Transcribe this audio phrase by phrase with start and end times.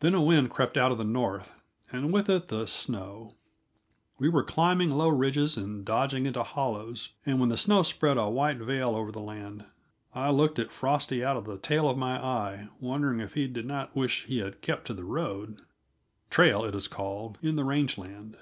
[0.00, 1.52] Then a wind crept out of the north,
[1.92, 3.34] and with it the snow.
[4.18, 8.30] We were climbing low ridges and dodging into hollows, and when the snow spread a
[8.30, 9.66] white veil over the land,
[10.14, 13.66] I looked at Frosty out of the tail of my eye, wondering if he did
[13.66, 15.60] not wish he had kept to the road
[16.30, 18.38] trail, it is called in the rangeland.